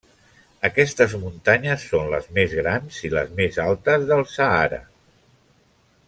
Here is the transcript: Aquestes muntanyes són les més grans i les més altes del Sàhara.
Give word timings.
Aquestes 0.69 1.11
muntanyes 1.25 1.83
són 1.91 2.09
les 2.15 2.31
més 2.39 2.55
grans 2.61 2.97
i 3.09 3.15
les 3.15 3.31
més 3.41 3.59
altes 3.67 4.07
del 4.13 4.25
Sàhara. 4.37 4.81